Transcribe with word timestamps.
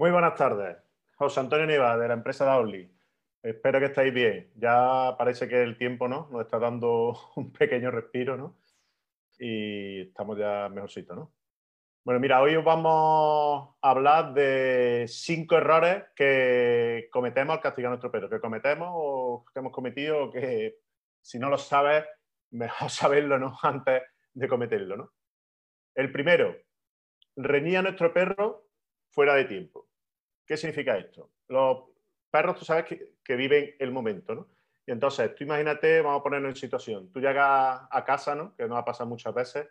Muy 0.00 0.10
buenas 0.10 0.34
tardes. 0.34 0.78
José 1.16 1.40
Antonio 1.40 1.66
Niva, 1.66 1.98
de 1.98 2.08
la 2.08 2.14
empresa 2.14 2.46
Dauli. 2.46 2.90
Espero 3.42 3.78
que 3.78 3.84
estéis 3.84 4.14
bien. 4.14 4.50
Ya 4.56 5.14
parece 5.18 5.46
que 5.46 5.62
el 5.62 5.76
tiempo 5.76 6.08
¿no? 6.08 6.26
nos 6.32 6.40
está 6.40 6.58
dando 6.58 7.14
un 7.36 7.52
pequeño 7.52 7.90
respiro, 7.90 8.34
¿no? 8.34 8.56
Y 9.38 10.00
estamos 10.08 10.38
ya 10.38 10.70
mejorcito, 10.70 11.14
¿no? 11.14 11.34
Bueno, 12.02 12.18
mira, 12.18 12.40
hoy 12.40 12.56
vamos 12.56 13.76
a 13.82 13.90
hablar 13.90 14.32
de 14.32 15.04
cinco 15.06 15.58
errores 15.58 16.04
que 16.16 17.10
cometemos 17.12 17.56
al 17.56 17.60
castigar 17.60 17.88
a 17.88 17.90
nuestro 17.90 18.10
perro, 18.10 18.30
que 18.30 18.40
cometemos 18.40 18.88
o 18.90 19.44
que 19.52 19.58
hemos 19.58 19.70
cometido 19.70 20.24
o 20.24 20.30
que 20.30 20.78
si 21.20 21.38
no 21.38 21.50
lo 21.50 21.58
sabes, 21.58 22.06
mejor 22.52 22.88
saberlo 22.88 23.38
¿no? 23.38 23.54
antes 23.62 24.00
de 24.32 24.48
cometerlo, 24.48 24.96
¿no? 24.96 25.12
El 25.94 26.10
primero, 26.10 26.56
reñir 27.36 27.76
a 27.76 27.82
nuestro 27.82 28.14
perro 28.14 28.70
fuera 29.10 29.34
de 29.34 29.44
tiempo. 29.44 29.89
¿Qué 30.50 30.56
significa 30.56 30.98
esto? 30.98 31.30
Los 31.46 31.84
perros, 32.28 32.58
tú 32.58 32.64
sabes 32.64 32.84
que, 32.84 33.36
viven 33.36 33.76
el 33.78 33.92
momento, 33.92 34.34
¿no? 34.34 34.48
Y 34.84 34.90
entonces, 34.90 35.32
tú 35.36 35.44
imagínate, 35.44 36.00
vamos 36.00 36.18
a 36.18 36.22
ponernos 36.24 36.48
en 36.48 36.56
situación. 36.56 37.12
Tú 37.12 37.20
llegas 37.20 37.82
a 37.88 38.04
casa, 38.04 38.34
¿no? 38.34 38.56
Que 38.56 38.66
nos 38.66 38.76
ha 38.76 38.84
pasado 38.84 39.08
muchas 39.08 39.32
veces, 39.32 39.68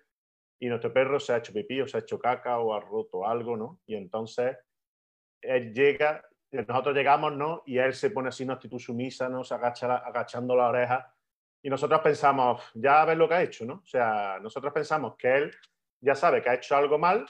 y 0.57 0.69
nuestro 0.69 0.93
perro 0.93 1.19
se 1.19 1.33
ha 1.33 1.37
hecho 1.39 1.51
pipí 1.51 1.81
o 1.81 1.87
se 1.89 1.97
ha 1.97 1.99
hecho 1.99 2.17
caca 2.17 2.59
o 2.59 2.73
ha 2.73 2.79
roto 2.79 3.27
algo, 3.27 3.57
¿no? 3.57 3.81
Y 3.87 3.95
entonces 3.95 4.55
él 5.41 5.73
llega, 5.73 6.25
nosotros 6.49 6.95
llegamos, 6.95 7.33
¿no? 7.33 7.61
Y 7.65 7.77
él 7.77 7.93
se 7.93 8.11
pone 8.11 8.29
así 8.29 8.43
en 8.43 8.51
actitud 8.51 8.79
sumisa, 8.79 9.27
¿no? 9.27 9.43
Se 9.43 9.55
agacha, 9.55 9.97
agachando 9.97 10.55
la 10.55 10.69
oreja. 10.69 11.13
Y 11.61 11.69
nosotros 11.69 11.99
pensamos, 11.99 12.63
ya 12.73 13.03
ves 13.03 13.17
lo 13.17 13.27
que 13.27 13.35
ha 13.35 13.43
hecho, 13.43 13.65
¿no? 13.65 13.81
O 13.83 13.85
sea, 13.85 14.39
nosotros 14.41 14.71
pensamos 14.71 15.17
que 15.17 15.35
él 15.35 15.51
ya 15.99 16.15
sabe 16.15 16.41
que 16.41 16.49
ha 16.49 16.53
hecho 16.53 16.77
algo 16.77 16.97
mal 16.97 17.25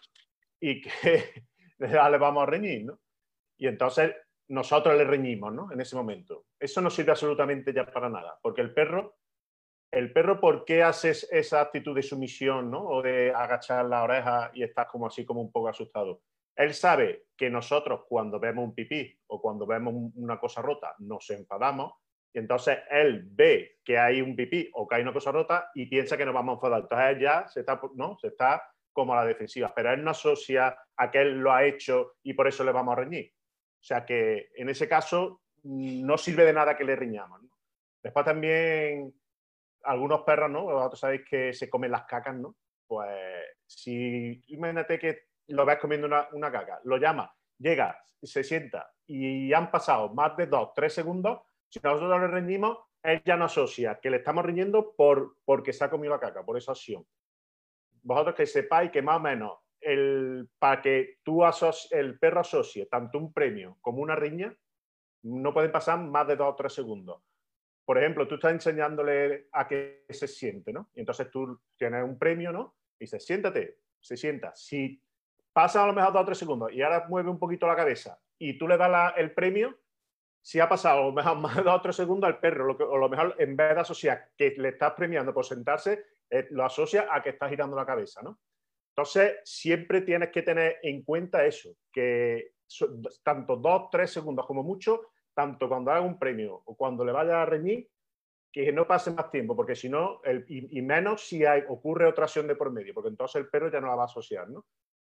y 0.60 0.82
que 0.82 1.46
le 1.80 2.18
vamos 2.20 2.44
a 2.44 2.46
reñir, 2.46 2.86
¿no? 2.86 3.00
Y 3.60 3.68
entonces 3.68 4.16
nosotros 4.48 4.98
le 4.98 5.04
reñimos, 5.04 5.54
¿no? 5.54 5.72
En 5.72 5.80
ese 5.80 5.96
momento. 5.96 6.46
Eso 6.60 6.82
no 6.82 6.90
sirve 6.90 7.12
absolutamente 7.12 7.72
ya 7.72 7.86
para 7.86 8.10
nada, 8.10 8.40
porque 8.42 8.62
el 8.62 8.74
perro, 8.74 9.18
el 9.92 10.12
perro, 10.12 10.40
¿por 10.40 10.66
qué 10.66 10.82
haces 10.82 11.28
esa 11.32 11.62
actitud 11.62 11.96
de 11.96 12.02
sumisión, 12.02 12.72
¿no? 12.72 12.84
O 12.84 13.02
de 13.02 13.32
agachar 13.32 13.86
la 13.86 14.04
oreja 14.04 14.50
y 14.54 14.64
estás 14.64 14.88
como 14.88 15.08
así, 15.08 15.26
como 15.26 15.42
un 15.42 15.52
poco 15.52 15.68
asustado. 15.68 16.22
Él 16.56 16.74
sabe 16.74 17.26
que 17.38 17.50
nosotros 17.50 18.02
cuando 18.08 18.40
vemos 18.40 18.66
un 18.66 18.76
pipí 18.76 19.18
o 19.28 19.42
cuando 19.42 19.66
vemos 19.66 19.94
una 20.16 20.40
cosa 20.40 20.62
rota 20.62 20.94
nos 21.00 21.30
enfadamos 21.30 21.94
y 22.34 22.40
entonces 22.40 22.80
él 22.90 23.24
ve 23.32 23.78
que 23.84 23.98
hay 23.98 24.22
un 24.22 24.36
pipí 24.36 24.70
o 24.74 24.88
que 24.88 24.96
hay 24.96 25.02
una 25.02 25.14
cosa 25.14 25.32
rota 25.32 25.72
y 25.74 25.86
piensa 25.86 26.18
que 26.18 26.26
nos 26.26 26.34
vamos 26.34 26.54
a 26.54 26.56
enfadar. 26.56 26.82
Entonces 26.82 27.10
él 27.10 27.20
ya 27.22 27.48
se 27.48 27.62
está, 27.62 27.80
¿no? 27.96 28.18
Se 28.20 28.28
está 28.28 28.62
como 28.92 29.14
a 29.14 29.18
la 29.18 29.26
defensiva, 29.26 29.72
pero 29.74 29.94
él 29.94 30.04
no 30.04 30.12
asocia 30.12 30.78
a 30.98 31.12
que 31.12 31.22
él 31.22 31.40
lo 31.40 31.54
ha 31.54 31.66
hecho 31.66 32.16
y 32.24 32.34
por 32.34 32.48
eso 32.48 32.64
le 32.64 32.72
vamos 32.72 32.94
a 32.94 33.02
reñir. 33.02 33.32
O 33.80 33.84
sea 33.84 34.06
que 34.06 34.50
en 34.56 34.70
ese 34.70 34.88
caso 34.88 35.42
no 35.64 36.18
sirve 36.18 36.46
de 36.46 36.54
nada 36.54 36.76
que 36.78 36.84
le 36.84 36.96
riñamos. 36.96 37.42
Después 38.02 38.26
también 38.26 39.14
algunos 39.84 40.22
perros, 40.22 40.50
¿no? 40.50 40.64
Vosotros 40.64 41.00
sabéis 41.00 41.22
que 41.30 41.54
se 41.54 41.70
comen 41.70 41.92
las 41.92 42.04
cacas, 42.04 42.36
¿no? 42.36 42.56
Pues 42.88 43.46
si 43.66 44.42
imagínate 44.48 45.00
que 45.00 45.30
lo 45.48 45.66
ves 45.66 45.78
comiendo 45.80 46.08
una, 46.08 46.52
caca, 46.52 46.80
lo 46.84 46.98
llama, 46.98 47.34
llega, 47.58 48.00
se 48.22 48.44
sienta 48.44 48.92
y 49.06 49.54
han 49.54 49.72
pasado 49.72 50.14
más 50.14 50.36
de 50.38 50.48
dos, 50.48 50.74
tres 50.76 50.94
segundos, 50.94 51.42
si 51.68 51.80
nosotros 51.84 52.20
le 52.22 52.28
reñimos, 52.28 52.78
él 53.02 53.22
ya 53.26 53.38
no 53.38 53.46
asocia 53.46 54.00
que 54.00 54.10
le 54.10 54.18
estamos 54.18 54.46
riñendo 54.46 54.94
por, 54.96 55.38
porque 55.46 55.74
se 55.74 55.84
ha 55.84 55.90
comido 55.90 56.14
la 56.14 56.20
caca, 56.20 56.44
por 56.44 56.58
esa 56.58 56.74
acción. 56.74 57.06
Vosotros 58.02 58.36
que 58.36 58.46
sepáis 58.46 58.92
que 58.92 59.02
más 59.02 59.18
o 59.18 59.22
menos 59.22 59.60
el, 59.82 60.50
para 60.60 60.82
que 60.82 61.18
tú 61.24 61.44
el 61.92 62.20
perro 62.20 62.42
asocie 62.42 62.86
tanto 62.86 63.18
un 63.18 63.34
premio 63.34 63.78
como 63.82 64.02
una 64.02 64.16
riña, 64.16 64.56
no 65.24 65.54
pueden 65.54 65.72
pasar 65.72 66.00
más 66.00 66.28
de 66.28 66.36
dos 66.36 66.54
o 66.54 66.56
tres 66.56 66.74
segundos. 66.74 67.22
Por 67.86 67.98
ejemplo, 67.98 68.28
tú 68.28 68.36
estás 68.36 68.52
enseñándole 68.52 69.48
a 69.52 69.68
que 69.68 70.06
se 70.10 70.28
siente, 70.28 70.72
¿no? 70.72 70.90
Y 70.94 71.00
entonces 71.00 71.30
tú 71.32 71.60
tienes 71.76 72.04
un 72.04 72.18
premio, 72.18 72.52
¿no? 72.52 72.76
Y 73.00 73.06
dices, 73.06 73.26
siéntate, 73.26 73.80
se 74.00 74.16
sienta. 74.16 74.56
Si 74.56 75.02
pasa 75.52 75.84
a 75.84 75.88
lo 75.88 75.94
mejor 75.94 76.14
dos 76.14 76.22
o 76.22 76.26
tres 76.26 76.38
segundos 76.38 76.72
y 76.72 76.82
ahora 76.82 77.06
mueve 77.10 77.30
un 77.30 77.40
poquito 77.40 77.68
la 77.68 77.76
cabeza 77.76 78.20
y 78.38 78.58
tú 78.58 78.68
le 78.68 78.78
das 78.78 79.14
el 79.18 79.34
premio, 79.34 79.76
si 80.42 80.60
ha 80.60 80.70
pasado 80.70 81.02
a 81.02 81.06
lo 81.06 81.12
mejor 81.12 81.38
más 81.40 81.56
de 81.56 81.64
dos 81.64 81.76
o 81.76 81.82
tres 81.82 81.96
segundos 81.96 82.28
al 82.28 82.40
perro, 82.40 82.66
lo 82.66 82.74
o 82.74 82.98
lo 82.98 83.10
mejor 83.10 83.36
en 83.40 83.56
vez 83.56 83.76
de 83.76 83.82
asociar 83.82 84.30
que 84.38 84.54
le 84.58 84.70
estás 84.70 84.94
premiando 84.94 85.34
por 85.34 85.46
sentarse, 85.46 86.06
eh, 86.30 86.48
lo 86.52 86.66
asocia 86.66 87.08
a 87.12 87.22
que 87.22 87.30
está 87.30 87.50
girando 87.50 87.76
la 87.76 87.86
cabeza, 87.86 88.22
¿no? 88.22 88.40
Entonces, 89.00 89.40
siempre 89.46 90.02
tienes 90.02 90.30
que 90.30 90.42
tener 90.42 90.78
en 90.84 91.04
cuenta 91.04 91.46
eso, 91.46 91.70
que 91.90 92.52
tanto 93.24 93.56
dos, 93.56 93.84
tres 93.90 94.12
segundos 94.12 94.46
como 94.46 94.62
mucho, 94.62 95.12
tanto 95.34 95.70
cuando 95.70 95.92
haga 95.92 96.02
un 96.02 96.20
premio 96.20 96.62
o 96.66 96.76
cuando 96.76 97.06
le 97.06 97.14
vaya 97.14 97.42
a 97.42 97.46
reñir, 97.46 97.90
que 98.52 98.74
no 98.74 98.86
pase 98.86 99.12
más 99.12 99.32
tiempo, 99.32 99.56
porque 99.56 99.74
si 99.74 99.88
no, 99.88 100.20
y, 100.50 100.82
menos 100.82 101.26
si 101.26 101.46
hay, 101.46 101.64
ocurre 101.70 102.08
otra 102.08 102.26
acción 102.26 102.46
de 102.46 102.58
por 102.58 102.74
medio, 102.74 102.94
porque 102.94 103.08
entonces 103.08 103.38
el 103.38 103.48
perro 103.48 103.72
ya 103.72 103.80
no 103.80 103.88
la 103.88 103.96
va 103.96 104.02
a 104.02 104.08
asociar, 104.08 104.50
¿no? 104.50 104.66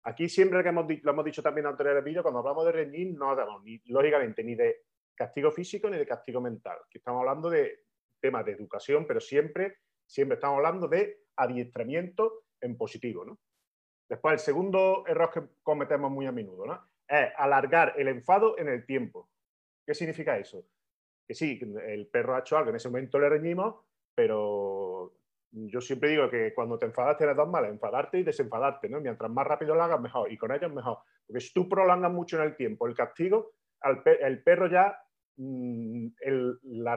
Aquí 0.04 0.28
siempre 0.28 0.62
que 0.62 0.69
hemos, 0.69 0.87
lo 1.03 1.10
hemos 1.10 1.25
dicho 1.25 1.42
también 1.42 1.66
en 1.66 1.87
el 1.88 2.03
vídeo, 2.03 2.22
cuando 2.22 2.38
hablamos 2.38 2.65
de 2.66 2.72
reñir, 2.72 3.19
no 3.19 3.31
hablamos 3.31 3.65
ni, 3.65 3.82
lógicamente 3.87 4.44
ni 4.44 4.54
de 4.54 4.82
castigo 5.12 5.50
físico 5.50 5.91
ni 5.91 5.98
de 5.98 6.06
castigo 6.06 6.41
mental. 6.41 6.78
que 6.88 6.98
estamos 6.98 7.19
hablando 7.19 7.50
de 7.50 7.81
temas 8.21 8.44
de 8.44 8.53
educación, 8.53 9.06
pero 9.09 9.21
siempre, 9.21 9.78
siempre 10.06 10.37
estamos 10.37 10.59
hablando 10.59 10.87
de 10.87 11.22
adiestramiento 11.34 12.44
en 12.60 12.76
positivo, 12.76 13.25
¿no? 13.25 13.41
Después, 14.12 14.34
el 14.34 14.41
segundo 14.41 15.05
error 15.06 15.31
que 15.31 15.43
cometemos 15.62 16.11
muy 16.11 16.27
a 16.27 16.33
menudo 16.33 16.67
¿no? 16.67 16.87
es 17.09 17.31
alargar 17.34 17.95
el 17.97 18.09
enfado 18.09 18.59
en 18.59 18.69
el 18.69 18.84
tiempo. 18.84 19.31
¿Qué 19.87 19.95
significa 19.95 20.37
eso? 20.37 20.67
Que 21.27 21.33
sí, 21.33 21.59
el 21.87 22.06
perro 22.09 22.37
ha 22.37 22.41
hecho 22.41 22.59
algo, 22.59 22.69
en 22.69 22.77
ese 22.77 22.91
momento 22.91 23.19
le 23.19 23.31
reñimos, 23.31 23.75
pero 24.15 25.15
yo 25.51 25.81
siempre 25.81 26.11
digo 26.11 26.28
que 26.28 26.53
cuando 26.53 26.78
te 26.78 26.84
enfadas 26.84 27.17
tienes 27.17 27.34
dos 27.34 27.49
males, 27.49 27.71
enfadarte 27.71 28.19
y 28.19 28.22
desenfadarte, 28.22 28.91
¿no? 28.91 29.01
Mientras 29.01 29.31
más 29.31 29.47
rápido 29.47 29.75
lo 29.75 29.83
hagas, 29.83 29.99
mejor, 29.99 30.31
y 30.31 30.37
con 30.37 30.53
ellos 30.53 30.71
mejor. 30.75 30.99
Porque 31.27 31.41
si 31.41 31.55
tú 31.55 31.67
prolongas 31.67 32.12
mucho 32.12 32.37
en 32.37 32.43
el 32.43 32.55
tiempo 32.55 32.87
el 32.87 32.95
castigo, 32.95 33.55
el 34.05 34.43
perro 34.43 34.67
ya, 34.67 34.95
mm, 35.39 36.09
la, 36.65 36.97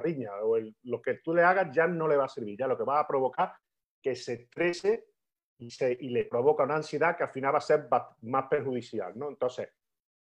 riña 0.00 0.30
o 0.42 0.56
lo 0.84 1.02
que 1.02 1.16
tú 1.22 1.34
le 1.34 1.42
hagas 1.42 1.70
ya 1.70 1.86
no 1.86 2.08
le 2.08 2.16
va 2.16 2.24
a 2.24 2.30
servir, 2.30 2.56
ya 2.58 2.66
lo 2.66 2.78
que 2.78 2.84
va 2.84 3.00
a 3.00 3.06
provocar 3.06 3.52
que 4.00 4.16
se 4.16 4.32
estrese 4.32 5.15
y, 5.58 6.08
le 6.10 6.24
provoca 6.24 6.64
una 6.64 6.76
ansiedad 6.76 7.16
que 7.16 7.24
al 7.24 7.30
final 7.30 7.54
va 7.54 7.58
a 7.58 7.62
ser 7.62 7.88
más 8.22 8.46
perjudicial. 8.48 9.16
¿no? 9.18 9.28
Entonces, 9.28 9.68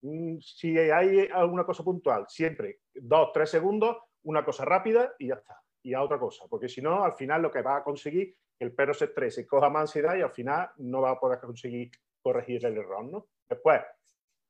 mm, 0.02 0.38
si 0.40 0.78
hay 0.78 1.28
alguna 1.32 1.66
cosa 1.66 1.84
puntual, 1.84 2.26
siempre 2.28 2.80
dos, 2.94 3.32
tres 3.34 3.50
segundos, 3.50 3.98
una 4.24 4.46
cosa 4.46 4.66
rápida 4.66 5.14
y 5.20 5.28
ya 5.28 5.36
está. 5.36 5.60
Y 5.82 5.94
a 5.94 6.02
otra 6.02 6.18
cosa, 6.18 6.46
porque 6.50 6.70
si 6.70 6.82
no, 6.82 7.04
al 7.04 7.14
final 7.14 7.42
lo 7.42 7.52
que 7.52 7.62
va 7.62 7.78
a 7.78 7.84
conseguir 7.84 8.36
que 8.58 8.66
el 8.66 8.74
perro 8.74 8.94
se 8.94 9.06
estrese 9.06 9.46
coja 9.46 9.70
más 9.70 9.82
ansiedad 9.82 10.16
y 10.16 10.22
al 10.22 10.32
final 10.32 10.70
no 10.78 11.02
va 11.02 11.12
a 11.12 11.20
poder 11.20 11.40
conseguir 11.40 11.92
corregir 12.22 12.66
el 12.66 12.78
error. 12.78 13.04
¿no? 13.04 13.28
Después, 13.50 13.82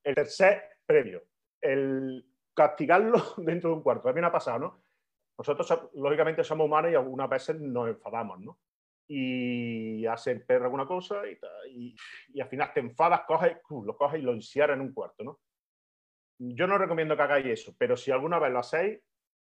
el 0.04 0.14
tercer 0.14 0.64
previo, 0.86 1.24
el 1.60 2.24
castigarlo 2.54 3.20
dentro 3.38 3.72
de 3.72 3.76
un 3.78 3.82
cuarto. 3.82 4.04
También 4.04 4.26
ha 4.26 4.32
pasado, 4.32 4.60
¿no? 4.60 4.84
Nosotros, 5.36 5.90
lógicamente, 5.96 6.44
somos 6.44 6.66
humanos 6.66 6.92
y 6.92 6.96
algunas 6.96 7.28
veces 7.28 7.60
nos 7.60 7.90
enfadamos, 7.90 8.40
¿no? 8.40 8.60
Y 9.08 10.06
hace 10.06 10.32
el 10.32 10.46
perro 10.46 10.66
alguna 10.66 10.86
cosa 10.86 11.22
y, 11.70 11.96
y, 12.34 12.42
al 12.42 12.48
final 12.48 12.72
te 12.74 12.80
enfadas, 12.80 13.22
coges, 13.28 13.58
lo 13.70 13.98
coges 13.98 14.20
y 14.20 14.24
lo 14.24 14.34
encierras 14.34 14.76
en 14.76 14.82
un 14.82 14.94
cuarto, 14.94 15.24
¿no? 15.24 15.40
Yo 16.40 16.68
no 16.68 16.78
recomiendo 16.78 17.16
que 17.16 17.22
hagáis 17.22 17.46
eso, 17.46 17.76
pero 17.78 17.96
si 17.96 18.12
alguna 18.12 18.40
vez 18.40 18.52
lo 18.52 18.60
hacéis, 18.60 19.00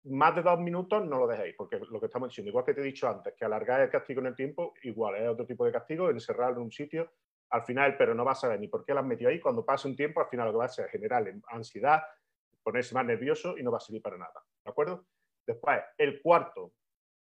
más 0.05 0.35
de 0.35 0.41
dos 0.41 0.59
minutos 0.59 1.05
no 1.05 1.19
lo 1.19 1.27
dejéis, 1.27 1.55
porque 1.55 1.79
lo 1.79 1.99
que 1.99 2.05
estamos 2.05 2.29
diciendo, 2.29 2.49
igual 2.49 2.65
que 2.65 2.73
te 2.73 2.81
he 2.81 2.85
dicho 2.85 3.07
antes, 3.07 3.33
que 3.35 3.45
alargar 3.45 3.81
el 3.81 3.89
castigo 3.89 4.21
en 4.21 4.27
el 4.27 4.35
tiempo, 4.35 4.73
igual 4.83 5.15
es 5.15 5.27
otro 5.27 5.45
tipo 5.45 5.65
de 5.65 5.71
castigo, 5.71 6.09
encerrarlo 6.09 6.57
en 6.57 6.63
un 6.63 6.71
sitio, 6.71 7.11
al 7.51 7.63
final 7.63 7.91
el 7.91 7.97
perro 7.97 8.15
no 8.15 8.23
va 8.23 8.31
a 8.31 8.35
saber 8.35 8.59
ni 8.59 8.67
por 8.67 8.85
qué 8.85 8.93
lo 8.93 8.99
has 8.99 9.05
metido 9.05 9.29
ahí, 9.29 9.39
cuando 9.39 9.65
pase 9.65 9.87
un 9.87 9.95
tiempo, 9.95 10.21
al 10.21 10.27
final 10.27 10.47
lo 10.47 10.53
que 10.53 10.57
va 10.57 10.63
a 10.63 10.67
hacer 10.67 10.89
es 10.91 11.41
ansiedad, 11.49 12.01
ponerse 12.63 12.93
más 12.93 13.05
nervioso 13.05 13.57
y 13.57 13.63
no 13.63 13.71
va 13.71 13.77
a 13.77 13.81
servir 13.81 14.01
para 14.01 14.17
nada, 14.17 14.43
¿de 14.63 14.71
acuerdo? 14.71 15.05
Después, 15.45 15.79
el 15.97 16.21
cuarto, 16.21 16.73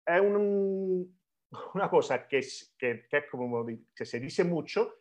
es 0.07 0.21
un, 0.21 1.19
una 1.75 1.89
cosa 1.89 2.27
que 2.27 2.39
es, 2.39 2.75
que, 2.79 3.07
es 3.11 3.25
como 3.31 3.67
que 3.95 4.05
se 4.05 4.21
dice 4.21 4.45
mucho, 4.45 4.95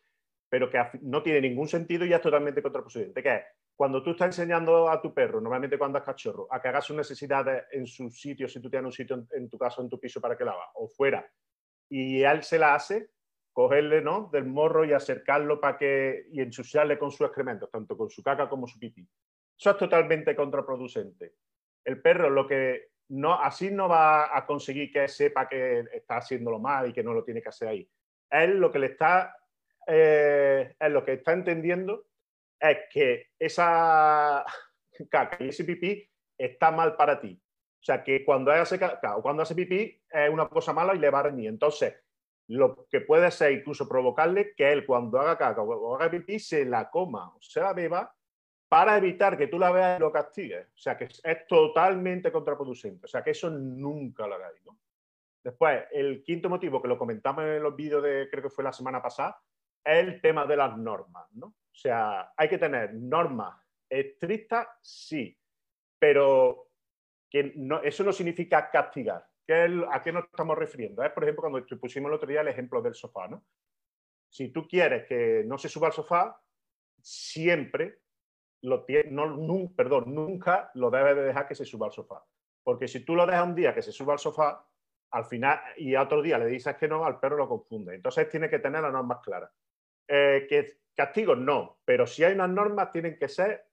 pero 0.49 0.69
que 0.69 0.79
no 1.01 1.21
tiene 1.21 1.41
ningún 1.41 1.67
sentido 1.67 2.05
y 2.05 2.13
es 2.13 2.21
totalmente 2.21 2.61
contraproducente, 2.61 3.21
que 3.21 3.35
es 3.35 3.43
cuando 3.75 4.01
tú 4.01 4.11
estás 4.11 4.27
enseñando 4.27 4.89
a 4.89 5.01
tu 5.01 5.13
perro, 5.13 5.41
normalmente 5.41 5.77
cuando 5.77 5.97
es 5.97 6.05
cachorro, 6.05 6.47
a 6.49 6.61
que 6.61 6.69
haga 6.69 6.81
sus 6.81 6.95
necesidades 6.95 7.65
en 7.71 7.85
su 7.85 8.09
sitio, 8.09 8.47
si 8.47 8.61
tú 8.61 8.69
tienes 8.69 8.85
un 8.85 8.91
sitio 8.91 9.27
en, 9.31 9.49
tu 9.49 9.57
casa 9.57 9.81
en 9.81 9.89
tu 9.89 9.99
piso 9.99 10.21
para 10.21 10.37
que 10.37 10.45
la 10.45 10.51
haga, 10.51 10.69
o 10.75 10.87
fuera, 10.87 11.29
y 11.89 12.23
él 12.23 12.43
se 12.43 12.57
la 12.57 12.73
hace, 12.73 13.09
cogerle 13.51 14.01
¿no? 14.01 14.29
del 14.31 14.45
morro 14.45 14.85
y 14.85 14.93
acercarlo 14.93 15.59
para 15.59 15.77
que 15.77 16.25
y 16.31 16.41
ensuciarle 16.41 16.97
con 16.97 17.11
sus 17.11 17.27
excrementos, 17.27 17.69
tanto 17.69 17.97
con 17.97 18.09
su 18.09 18.23
caca 18.23 18.47
como 18.49 18.67
su 18.67 18.79
pipí. 18.79 19.07
Eso 19.57 19.71
es 19.71 19.77
totalmente 19.77 20.35
contraproducente. 20.35 21.35
El 21.83 22.01
perro 22.01 22.29
lo 22.29 22.47
que 22.47 22.94
no, 23.09 23.39
así 23.39 23.69
no 23.71 23.87
va 23.87 24.35
a 24.35 24.45
conseguir 24.45 24.91
que 24.91 25.07
sepa 25.07 25.47
que 25.47 25.85
está 25.93 26.17
haciéndolo 26.17 26.59
mal 26.59 26.89
y 26.89 26.93
que 26.93 27.03
no 27.03 27.13
lo 27.13 27.23
tiene 27.23 27.41
que 27.41 27.49
hacer 27.49 27.67
ahí. 27.67 27.89
Él 28.29 28.57
lo 28.57 28.71
que 28.71 28.79
le 28.79 28.87
está, 28.87 29.35
eh, 29.87 30.75
lo 30.89 31.05
que 31.05 31.13
está 31.13 31.33
entendiendo 31.33 32.05
es 32.59 32.77
que 32.89 33.27
esa 33.37 34.43
caca 35.09 35.37
y 35.39 35.49
ese 35.49 35.63
pipí 35.63 36.09
está 36.37 36.71
mal 36.71 36.95
para 36.95 37.19
ti. 37.19 37.39
O 37.79 37.85
sea, 37.85 38.03
que 38.03 38.25
cuando 38.25 38.51
hace 38.51 38.79
caca 38.79 39.17
o 39.17 39.21
cuando 39.21 39.43
hace 39.43 39.53
pipí 39.53 40.01
es 40.09 40.29
una 40.29 40.49
cosa 40.49 40.73
mala 40.73 40.95
y 40.95 40.99
le 40.99 41.11
va 41.11 41.19
a 41.19 41.23
reñir. 41.23 41.49
Entonces, 41.49 41.93
lo 42.47 42.87
que 42.89 43.01
puede 43.01 43.29
ser 43.29 43.51
incluso 43.51 43.87
provocarle 43.87 44.53
que 44.55 44.71
él 44.71 44.85
cuando 44.85 45.19
haga 45.19 45.37
caca 45.37 45.61
o 45.61 45.95
haga 45.95 46.09
pipí 46.09 46.39
se 46.39 46.65
la 46.65 46.89
coma 46.89 47.29
o 47.35 47.37
se 47.41 47.59
la 47.59 47.73
beba 47.73 48.15
para 48.75 48.98
evitar 48.98 49.38
que 49.38 49.48
tú 49.48 49.57
la 49.57 49.72
veas 49.72 49.98
y 49.98 50.01
lo 50.01 50.12
castigues. 50.12 50.68
O 50.68 50.77
sea, 50.77 50.98
que 50.98 51.06
es, 51.06 51.48
totalmente 51.48 52.30
contraproducente. 52.30 53.06
O 53.06 53.07
sea, 53.07 53.24
que 53.24 53.31
eso 53.31 53.50
nunca 53.50 54.27
lo 54.27 54.36
hagáis. 54.36 54.60
Después, 55.42 55.86
el 55.94 56.22
quinto 56.22 56.50
motivo 56.50 56.81
que 56.81 56.89
lo 56.89 56.98
comentamos 56.98 57.45
en 57.45 57.63
los 57.63 57.74
vídeos 57.74 58.04
de, 58.04 58.27
creo 58.30 58.44
que 58.44 58.50
fue 58.50 58.66
la 58.66 58.74
semana 58.74 59.01
pasada, 59.01 59.42
es 59.81 60.04
el 60.04 60.19
tema 60.19 60.45
de 60.45 60.57
las 60.57 60.77
normas. 60.77 61.25
¿no? 61.31 61.45
O 61.45 61.74
sea, 61.74 62.33
hay 62.36 62.50
que 62.50 62.57
tener 62.57 62.94
normas 62.95 63.57
estrictas, 63.89 64.68
sí, 64.81 65.39
pero 65.98 66.68
que 67.30 67.54
no, 67.56 67.81
eso 67.81 68.04
no 68.04 68.12
significa 68.12 68.69
castigar. 68.69 69.25
¿A 69.89 70.01
qué 70.01 70.12
nos 70.12 70.25
estamos 70.25 70.57
refiriendo? 70.57 71.01
Es, 71.01 71.13
por 71.13 71.24
ejemplo, 71.24 71.50
cuando 71.50 71.66
pusimos 71.80 72.10
el 72.10 72.16
otro 72.16 72.27
día 72.27 72.42
el 72.42 72.50
ejemplo 72.50 72.81
del 72.81 72.94
sofá. 72.94 73.30
¿no? 73.30 73.45
Si 74.30 74.50
tú 74.50 74.68
quieres 74.68 75.07
que 75.07 75.45
no 75.45 75.57
se 75.57 75.69
suba 75.69 75.88
al 75.88 75.94
sofá, 75.94 76.42
siempre 77.01 78.00
lo 78.65 78.85
no, 79.12 79.71
perdón, 79.75 80.13
nunca 80.13 80.71
lo 80.73 80.89
debes 80.89 81.15
de 81.15 81.23
dejar 81.23 81.47
que 81.47 81.56
se 81.56 81.65
suba 81.65 81.88
al 81.88 81.94
sofá. 81.94 82.23
Porque 82.63 82.88
si 82.88 83.06
tú 83.06 83.15
lo 83.15 83.25
dejas 83.25 83.45
un 83.45 83.56
día 83.56 83.73
que 83.73 83.81
se 83.81 83.91
suba 83.91 84.13
al 84.13 84.19
sofá, 84.19 84.67
al 85.12 85.25
final 85.25 85.59
y 85.77 85.95
a 85.95 86.01
otro 86.01 86.21
día 86.21 86.38
le 86.38 86.47
dices 86.47 86.75
que 86.75 86.88
no, 86.88 87.06
al 87.06 87.19
perro 87.19 87.38
lo 87.38 87.47
confunde. 87.47 87.95
Entonces 87.95 88.27
tiene 88.29 88.50
que 88.50 88.59
tener 88.59 88.81
las 88.81 88.91
normas 88.91 89.19
claras. 89.23 89.51
Eh, 90.07 90.45
que 90.50 90.79
castigos 90.95 91.38
no, 91.38 91.79
pero 91.85 92.07
si 92.07 92.23
hay 92.23 92.33
unas 92.33 92.50
normas 92.50 92.91
tienen 92.91 93.17
que 93.17 93.27
ser 93.27 93.65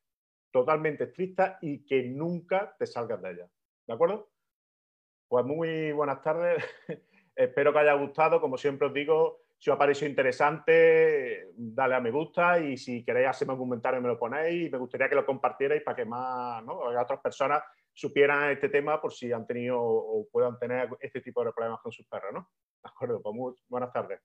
totalmente 0.51 1.05
estrictas 1.05 1.59
y 1.63 1.85
que 1.85 2.03
nunca 2.05 2.75
te 2.79 2.87
salgas 2.87 3.21
de 3.23 3.31
ellas. 3.33 3.51
¿De 3.87 3.95
acuerdo? 3.95 4.31
Pues 5.29 5.45
muy 5.45 5.93
buenas 5.93 6.23
tardes. 6.23 6.63
Espero 7.35 7.73
que 7.73 7.79
haya 7.79 7.95
gustado. 7.95 8.41
Como 8.41 8.59
siempre 8.59 8.89
os 8.89 8.95
digo, 8.95 9.42
si 9.63 9.71
os 9.71 9.77
ha 9.77 9.79
parecido 9.79 10.11
interesante, 10.11 11.53
dale 11.55 11.95
a 11.95 12.01
me 12.01 12.11
gusta 12.11 12.59
y 12.59 12.77
si 12.77 13.05
queréis 13.05 13.29
hacerme 13.29 13.55
un 13.55 13.61
comentario 13.61 14.03
me 14.03 14.09
lo 14.09 14.19
ponéis. 14.19 14.73
Me 14.73 14.77
gustaría 14.77 15.09
que 15.09 15.15
lo 15.15 15.25
compartierais 15.25 15.85
para 15.85 15.95
que 15.95 16.05
más 16.05 16.65
otras 16.67 17.21
personas 17.21 17.63
supieran 17.93 18.51
este 18.51 18.69
tema 18.71 19.01
por 19.01 19.13
si 19.13 19.31
han 19.31 19.47
tenido 19.47 19.81
o 19.81 20.27
puedan 20.33 20.59
tener 20.59 20.89
este 20.99 21.21
tipo 21.21 21.45
de 21.45 21.53
problemas 21.53 21.81
con 21.81 21.93
sus 21.93 22.05
perros. 22.09 22.33
¿no? 22.35 22.51
De 22.83 22.91
acuerdo, 22.91 23.23
pues 23.23 23.37
muy 23.37 23.55
buenas 23.69 23.93
tardes. 23.93 24.21